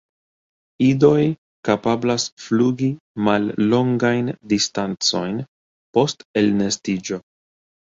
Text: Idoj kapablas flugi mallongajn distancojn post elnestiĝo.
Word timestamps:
Idoj 0.85 1.19
kapablas 1.69 2.25
flugi 2.45 2.89
mallongajn 3.29 4.33
distancojn 4.55 5.39
post 6.01 6.29
elnestiĝo. 6.45 7.25